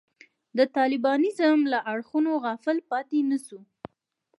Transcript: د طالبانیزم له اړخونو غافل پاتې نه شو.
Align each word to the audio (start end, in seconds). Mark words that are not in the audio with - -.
د 0.57 0.59
طالبانیزم 0.75 1.57
له 1.71 1.79
اړخونو 1.93 2.31
غافل 2.43 2.77
پاتې 2.91 3.19
نه 3.29 3.37
شو. 3.45 3.59